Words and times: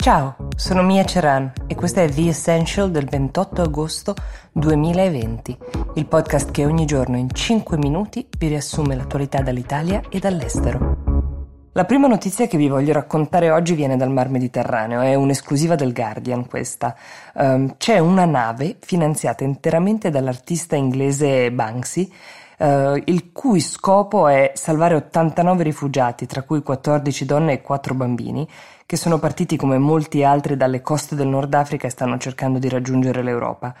Ciao, 0.00 0.34
sono 0.56 0.80
Mia 0.80 1.04
Ceran 1.04 1.52
e 1.66 1.74
questo 1.74 2.00
è 2.00 2.08
The 2.08 2.28
Essential 2.28 2.90
del 2.90 3.04
28 3.04 3.60
agosto 3.60 4.14
2020, 4.52 5.58
il 5.96 6.06
podcast 6.06 6.50
che 6.50 6.64
ogni 6.64 6.86
giorno 6.86 7.18
in 7.18 7.28
5 7.30 7.76
minuti 7.76 8.26
vi 8.38 8.48
riassume 8.48 8.96
l'attualità 8.96 9.42
dall'Italia 9.42 10.00
e 10.08 10.18
dall'estero. 10.18 11.10
La 11.72 11.84
prima 11.84 12.06
notizia 12.06 12.46
che 12.46 12.56
vi 12.56 12.68
voglio 12.68 12.94
raccontare 12.94 13.50
oggi 13.50 13.74
viene 13.74 13.98
dal 13.98 14.10
Mar 14.10 14.30
Mediterraneo, 14.30 15.02
è 15.02 15.14
un'esclusiva 15.14 15.74
del 15.74 15.92
Guardian 15.92 16.46
questa. 16.46 16.96
Um, 17.34 17.76
c'è 17.76 17.98
una 17.98 18.24
nave 18.24 18.76
finanziata 18.80 19.44
interamente 19.44 20.08
dall'artista 20.08 20.76
inglese 20.76 21.52
Banksy 21.52 22.10
eh, 22.60 23.02
il 23.06 23.32
cui 23.32 23.60
scopo 23.60 24.28
è 24.28 24.52
salvare 24.54 24.94
89 24.94 25.62
rifugiati, 25.62 26.26
tra 26.26 26.42
cui 26.42 26.62
14 26.62 27.24
donne 27.24 27.54
e 27.54 27.62
4 27.62 27.94
bambini, 27.94 28.46
che 28.84 28.96
sono 28.96 29.18
partiti 29.18 29.56
come 29.56 29.78
molti 29.78 30.22
altri 30.22 30.56
dalle 30.56 30.82
coste 30.82 31.14
del 31.14 31.28
Nord 31.28 31.54
Africa 31.54 31.86
e 31.86 31.90
stanno 31.90 32.18
cercando 32.18 32.58
di 32.58 32.68
raggiungere 32.68 33.22
l'Europa. 33.22 33.74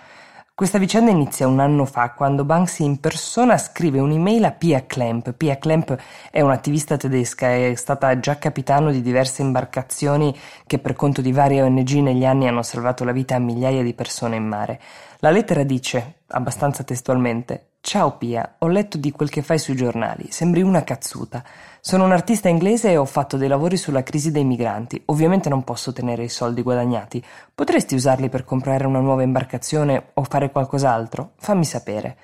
Questa 0.54 0.78
vicenda 0.78 1.10
inizia 1.10 1.46
un 1.46 1.58
anno 1.58 1.86
fa 1.86 2.10
quando 2.10 2.44
Banksy 2.44 2.84
in 2.84 3.00
persona 3.00 3.56
scrive 3.56 3.98
un'email 3.98 4.44
a 4.44 4.52
Pia 4.52 4.84
Klemp. 4.86 5.32
Pia 5.32 5.56
Klemp 5.56 5.96
è 6.30 6.42
un'attivista 6.42 6.98
tedesca, 6.98 7.50
è 7.50 7.74
stata 7.74 8.18
già 8.20 8.36
capitano 8.36 8.90
di 8.90 9.00
diverse 9.00 9.40
imbarcazioni 9.40 10.36
che 10.66 10.78
per 10.78 10.92
conto 10.94 11.22
di 11.22 11.32
varie 11.32 11.62
ONG 11.62 11.90
negli 11.92 12.26
anni 12.26 12.46
hanno 12.46 12.62
salvato 12.62 13.04
la 13.04 13.12
vita 13.12 13.36
a 13.36 13.38
migliaia 13.38 13.82
di 13.82 13.94
persone 13.94 14.36
in 14.36 14.46
mare. 14.46 14.78
La 15.20 15.30
lettera 15.30 15.62
dice, 15.62 16.19
abbastanza 16.30 16.82
testualmente, 16.82 17.70
Ciao 17.82 18.18
Pia, 18.18 18.56
ho 18.58 18.68
letto 18.68 18.98
di 18.98 19.10
quel 19.10 19.30
che 19.30 19.40
fai 19.40 19.58
sui 19.58 19.74
giornali, 19.74 20.26
sembri 20.30 20.60
una 20.60 20.84
cazzuta. 20.84 21.42
Sono 21.80 22.04
un 22.04 22.12
artista 22.12 22.50
inglese 22.50 22.90
e 22.90 22.98
ho 22.98 23.06
fatto 23.06 23.38
dei 23.38 23.48
lavori 23.48 23.78
sulla 23.78 24.02
crisi 24.02 24.30
dei 24.30 24.44
migranti. 24.44 25.02
Ovviamente 25.06 25.48
non 25.48 25.64
posso 25.64 25.90
tenere 25.90 26.24
i 26.24 26.28
soldi 26.28 26.60
guadagnati. 26.60 27.24
Potresti 27.54 27.94
usarli 27.94 28.28
per 28.28 28.44
comprare 28.44 28.86
una 28.86 29.00
nuova 29.00 29.22
imbarcazione 29.22 30.10
o 30.12 30.24
fare 30.24 30.50
qualcos'altro? 30.50 31.32
Fammi 31.36 31.64
sapere. 31.64 32.18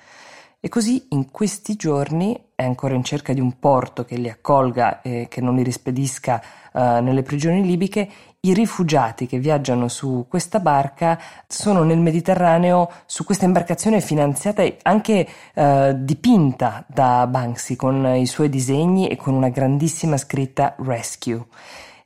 E 0.59 0.69
così 0.69 1.07
in 1.09 1.31
questi 1.31 1.75
giorni 1.75 2.49
è 2.53 2.63
ancora 2.63 2.93
in 2.93 3.03
cerca 3.03 3.33
di 3.33 3.39
un 3.39 3.59
porto 3.59 4.05
che 4.05 4.15
li 4.15 4.29
accolga 4.29 5.01
e 5.01 5.27
che 5.29 5.41
non 5.41 5.55
li 5.55 5.63
rispedisca 5.63 6.41
uh, 6.73 6.79
nelle 7.01 7.23
prigioni 7.23 7.63
libiche. 7.63 8.09
I 8.39 8.53
rifugiati 8.53 9.25
che 9.25 9.39
viaggiano 9.39 9.87
su 9.87 10.27
questa 10.29 10.59
barca 10.59 11.19
sono 11.47 11.83
nel 11.83 11.97
Mediterraneo 11.97 12.89
su 13.07 13.23
questa 13.25 13.45
imbarcazione 13.45 13.99
finanziata 13.99 14.61
e 14.61 14.77
anche 14.83 15.27
uh, 15.55 15.91
dipinta 15.93 16.85
da 16.87 17.25
Banksy 17.25 17.75
con 17.75 18.05
i 18.15 18.27
suoi 18.27 18.49
disegni 18.49 19.07
e 19.07 19.15
con 19.15 19.33
una 19.33 19.49
grandissima 19.49 20.17
scritta 20.17 20.75
Rescue. 20.77 21.45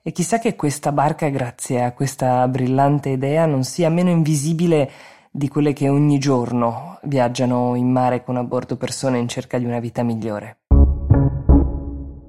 E 0.01 0.11
chissà 0.13 0.39
che 0.39 0.55
questa 0.55 0.93
barca, 0.93 1.27
grazie 1.27 1.83
a 1.83 1.91
questa 1.91 2.47
brillante 2.47 3.09
idea, 3.09 3.45
non 3.45 3.65
sia 3.65 3.89
meno 3.89 4.09
invisibile 4.09 4.89
di 5.29 5.49
quelle 5.49 5.73
che 5.73 5.89
ogni 5.89 6.17
giorno 6.17 6.97
viaggiano 7.03 7.75
in 7.75 7.91
mare 7.91 8.23
con 8.23 8.37
a 8.37 8.43
bordo 8.43 8.77
persone 8.77 9.19
in 9.19 9.27
cerca 9.27 9.59
di 9.59 9.65
una 9.65 9.79
vita 9.79 10.01
migliore. 10.01 10.59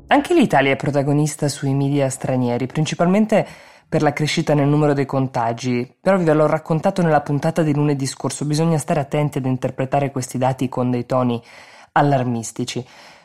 Anche 0.09 0.35
l'Italia 0.35 0.73
è 0.73 0.77
protagonista 0.77 1.49
sui 1.49 1.73
media 1.73 2.11
stranieri, 2.11 2.67
principalmente 2.67 3.47
per 3.93 4.01
la 4.01 4.15
crescita 4.15 4.55
nel 4.55 4.69
numero 4.69 4.95
dei 4.95 5.05
contagi, 5.05 5.97
però 6.01 6.17
vi 6.17 6.25
l'ho 6.25 6.47
raccontato 6.47 7.03
nella 7.03 7.21
puntata 7.21 7.63
di 7.63 7.75
lunedì 7.75 8.07
scorso, 8.07 8.47
bisogna 8.47 8.79
stare 8.79 9.01
attenti 9.01 9.37
ad 9.37 9.45
interpretare 9.45 10.11
questi 10.11 10.39
dati 10.39 10.67
con 10.71 10.91
dei 10.91 11.05
toni 11.05 11.39
allarmistici. 11.93 12.83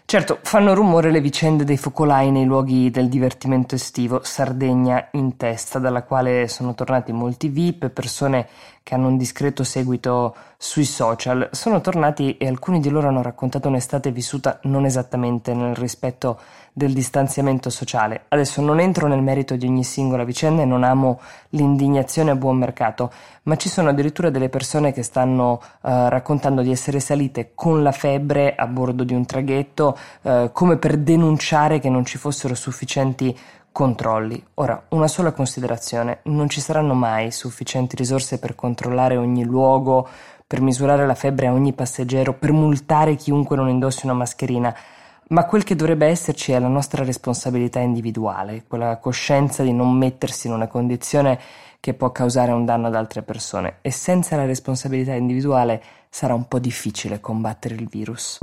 Certo, 0.10 0.40
fanno 0.42 0.74
rumore 0.74 1.12
le 1.12 1.20
vicende 1.20 1.66
dei 1.66 1.76
focolai 1.76 2.32
nei 2.32 2.46
luoghi 2.46 2.90
del 2.90 3.10
divertimento 3.10 3.76
estivo, 3.76 4.22
Sardegna 4.24 5.10
in 5.12 5.36
testa, 5.36 5.80
dalla 5.80 6.04
quale 6.04 6.48
sono 6.48 6.74
tornati 6.74 7.12
molti 7.12 7.50
VIP, 7.50 7.90
persone 7.90 8.48
che 8.84 8.96
hanno 8.96 9.10
un 9.10 9.18
discreto 9.18 9.66
seguito 9.66 10.34
sui 10.56 10.86
social. 10.86 11.50
Sono 11.52 11.82
tornati 11.82 12.38
e 12.38 12.48
alcuni 12.48 12.80
di 12.80 12.88
loro 12.88 13.10
hanno 13.10 13.22
raccontato 13.22 13.68
un'estate 13.68 14.12
vissuta 14.12 14.60
non 14.64 14.86
esattamente 14.86 15.54
nel 15.54 15.76
rispetto 15.76 16.40
del 16.72 16.94
distanziamento 16.94 17.70
sociale. 17.70 18.26
Adesso 18.30 18.62
non 18.62 18.80
entro 18.80 19.08
nel 19.08 19.22
merito 19.22 19.58
di 19.58 19.66
ogni 19.66 19.84
singola 19.84 20.24
vicenda 20.24 20.62
e 20.62 20.66
non 20.66 20.84
amo 20.84 21.20
l'indignazione 21.50 22.32
a 22.32 22.36
buon 22.36 22.56
mercato, 22.58 23.12
ma 23.44 23.58
ci 23.58 23.68
sono 23.68 23.90
addirittura 23.90 24.30
delle 24.30 24.48
persone 24.48 24.94
che 24.94 25.04
stanno 25.04 25.54
uh, 25.54 25.60
raccontando 26.08 26.62
di 26.62 26.72
essere 26.72 27.00
salite 27.00 27.52
con 27.56 27.84
la 27.84 27.92
febbre 27.92 28.56
a 28.56 28.68
bordo 28.68 29.04
di 29.04 29.14
un 29.14 29.26
traghetto 29.26 29.97
uh, 30.22 30.52
come 30.52 30.78
per 30.78 30.98
denunciare 30.98 31.80
che 31.80 31.90
non 31.90 32.06
ci 32.06 32.18
fossero 32.18 32.56
sufficienti 32.56 33.38
controlli. 33.72 34.44
Ora, 34.56 34.86
una 34.90 35.08
sola 35.08 35.32
considerazione, 35.32 36.20
non 36.24 36.50
ci 36.50 36.62
saranno 36.62 36.96
mai 36.96 37.32
sufficienti 37.32 37.96
risorse 37.96 38.40
per 38.40 38.56
controllare 38.56 39.18
ogni 39.18 39.44
luogo, 39.44 40.08
per 40.48 40.62
misurare 40.62 41.06
la 41.06 41.14
febbre 41.14 41.48
a 41.48 41.54
ogni 41.54 41.74
passeggero, 41.74 42.34
per 42.34 42.52
multare 42.54 43.16
chiunque 43.16 43.56
non 43.56 43.70
indossi 43.70 44.06
una 44.06 44.16
mascherina, 44.16 44.76
ma 45.30 45.46
quel 45.46 45.64
che 45.64 45.76
dovrebbe 45.76 46.08
esserci 46.08 46.54
è 46.54 46.60
la 46.60 46.68
nostra 46.68 47.04
responsabilità 47.04 47.80
individuale, 47.80 48.64
quella 48.68 48.98
coscienza 48.98 49.62
di 49.62 49.74
non 49.74 49.92
mettersi 49.92 50.48
in 50.48 50.54
una 50.54 50.68
condizione 50.68 51.40
che 51.80 51.94
può 51.94 52.12
causare 52.12 52.52
un 52.52 52.66
danno 52.66 52.88
ad 52.88 52.96
altre 52.96 53.22
persone 53.22 53.78
e 53.82 53.92
senza 53.92 54.36
la 54.36 54.46
responsabilità 54.46 55.14
individuale 55.14 55.84
sarà 56.10 56.34
un 56.34 56.48
po' 56.48 56.60
difficile 56.60 57.20
combattere 57.20 57.76
il 57.76 57.88
virus. 57.88 58.40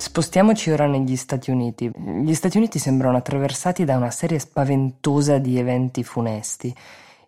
Spostiamoci 0.00 0.70
ora 0.70 0.86
negli 0.86 1.14
Stati 1.14 1.50
Uniti. 1.50 1.92
Gli 1.94 2.32
Stati 2.32 2.56
Uniti 2.56 2.78
sembrano 2.78 3.18
attraversati 3.18 3.84
da 3.84 3.98
una 3.98 4.10
serie 4.10 4.38
spaventosa 4.38 5.36
di 5.36 5.58
eventi 5.58 6.02
funesti. 6.04 6.74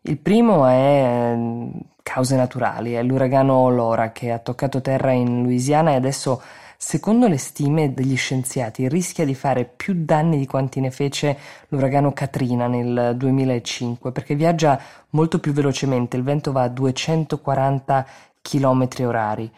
Il 0.00 0.16
primo 0.16 0.65
è 0.66 1.34
mm, 1.37 1.71
cause 2.03 2.34
naturali, 2.34 2.94
è 2.94 3.03
l'uragano 3.03 3.69
Laura 3.69 4.10
che 4.12 4.33
ha 4.33 4.38
toccato 4.38 4.81
terra 4.81 5.12
in 5.12 5.43
Louisiana 5.43 5.91
e 5.91 5.97
adesso, 5.97 6.41
secondo 6.78 7.28
le 7.28 7.37
stime 7.37 7.93
degli 7.93 8.16
scienziati, 8.16 8.89
rischia 8.89 9.27
di 9.27 9.34
fare 9.34 9.66
più 9.66 9.94
danni 9.94 10.39
di 10.39 10.47
quanti 10.47 10.81
ne 10.81 10.91
fece 10.91 11.37
l'uragano 11.69 12.15
Katrina 12.15 12.69
nel 12.69 13.12
2005 13.19 14.12
perché 14.12 14.34
viaggia 14.34 14.81
molto 15.10 15.41
più 15.41 15.53
velocemente, 15.53 16.16
il 16.16 16.22
vento 16.22 16.53
va 16.53 16.62
a 16.62 16.69
240 16.69 18.06
km 18.41 18.89
orari. 19.00 19.53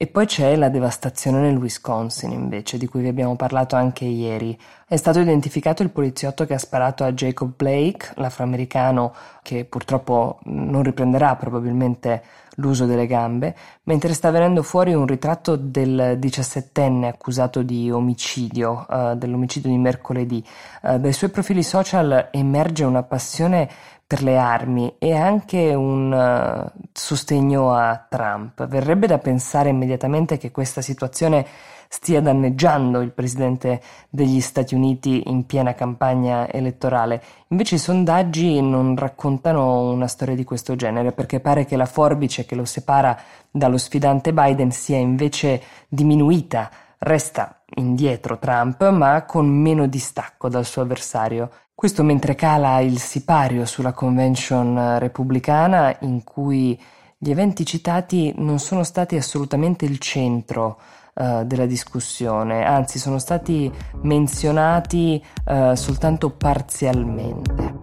E 0.00 0.06
poi 0.06 0.26
c'è 0.26 0.54
la 0.54 0.68
devastazione 0.68 1.40
nel 1.40 1.56
Wisconsin, 1.56 2.30
invece, 2.30 2.78
di 2.78 2.86
cui 2.86 3.00
vi 3.00 3.08
abbiamo 3.08 3.34
parlato 3.34 3.74
anche 3.74 4.04
ieri. 4.04 4.56
È 4.86 4.94
stato 4.94 5.18
identificato 5.18 5.82
il 5.82 5.90
poliziotto 5.90 6.46
che 6.46 6.54
ha 6.54 6.58
sparato 6.58 7.02
a 7.02 7.10
Jacob 7.10 7.54
Blake, 7.56 8.12
l'afroamericano 8.14 9.12
che 9.42 9.64
purtroppo 9.64 10.38
non 10.44 10.84
riprenderà 10.84 11.34
probabilmente 11.34 12.22
l'uso 12.58 12.86
delle 12.86 13.08
gambe, 13.08 13.56
mentre 13.84 14.14
sta 14.14 14.30
venendo 14.30 14.62
fuori 14.62 14.94
un 14.94 15.04
ritratto 15.04 15.56
del 15.56 16.14
diciassettenne 16.16 17.08
accusato 17.08 17.62
di 17.62 17.90
omicidio, 17.90 18.86
uh, 18.88 19.16
dell'omicidio 19.16 19.68
di 19.68 19.78
mercoledì. 19.78 20.44
Uh, 20.82 20.98
dai 20.98 21.12
suoi 21.12 21.30
profili 21.30 21.64
social 21.64 22.28
emerge 22.30 22.84
una 22.84 23.02
passione 23.02 23.68
per 24.08 24.22
le 24.22 24.38
armi 24.38 24.94
e 24.98 25.14
anche 25.14 25.74
un 25.74 26.10
uh, 26.10 26.80
sostegno 26.90 27.74
a 27.74 28.06
Trump. 28.08 28.66
Verrebbe 28.66 29.06
da 29.06 29.18
pensare 29.18 29.68
immediatamente 29.68 30.38
che 30.38 30.50
questa 30.50 30.80
situazione 30.80 31.46
stia 31.88 32.22
danneggiando 32.22 33.02
il 33.02 33.12
presidente 33.12 33.82
degli 34.08 34.40
Stati 34.40 34.74
Uniti 34.74 35.24
in 35.26 35.44
piena 35.44 35.74
campagna 35.74 36.50
elettorale. 36.50 37.22
Invece 37.48 37.74
i 37.74 37.78
sondaggi 37.78 38.62
non 38.62 38.96
raccontano 38.96 39.90
una 39.90 40.06
storia 40.06 40.34
di 40.34 40.44
questo 40.44 40.74
genere 40.74 41.12
perché 41.12 41.40
pare 41.40 41.66
che 41.66 41.76
la 41.76 41.84
forbice 41.84 42.46
che 42.46 42.54
lo 42.54 42.64
separa 42.64 43.14
dallo 43.50 43.76
sfidante 43.76 44.32
Biden 44.32 44.70
sia 44.70 44.96
invece 44.96 45.60
diminuita. 45.86 46.70
Resta 46.96 47.60
indietro 47.74 48.38
Trump, 48.38 48.88
ma 48.88 49.22
con 49.24 49.46
meno 49.46 49.86
distacco 49.86 50.48
dal 50.48 50.64
suo 50.64 50.80
avversario. 50.80 51.50
Questo 51.78 52.02
mentre 52.02 52.34
cala 52.34 52.80
il 52.80 52.98
sipario 52.98 53.64
sulla 53.64 53.92
convention 53.92 54.98
repubblicana 54.98 55.96
in 56.00 56.24
cui 56.24 56.76
gli 57.16 57.30
eventi 57.30 57.64
citati 57.64 58.34
non 58.38 58.58
sono 58.58 58.82
stati 58.82 59.14
assolutamente 59.14 59.84
il 59.84 59.98
centro 60.00 60.80
uh, 61.14 61.44
della 61.44 61.66
discussione, 61.66 62.64
anzi 62.64 62.98
sono 62.98 63.20
stati 63.20 63.72
menzionati 64.02 65.24
uh, 65.44 65.74
soltanto 65.74 66.30
parzialmente. 66.30 67.74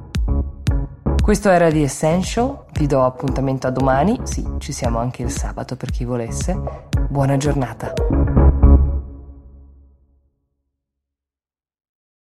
Questo 1.24 1.50
era 1.50 1.72
The 1.72 1.84
Essential, 1.84 2.66
vi 2.74 2.88
do 2.88 3.02
appuntamento 3.06 3.68
a 3.68 3.72
domani, 3.72 4.20
sì, 4.24 4.46
ci 4.58 4.74
siamo 4.74 5.00
anche 5.00 5.22
il 5.22 5.32
sabato 5.32 5.78
per 5.78 5.92
chi 5.92 6.04
volesse. 6.04 6.62
Buona 7.08 7.38
giornata. 7.38 7.94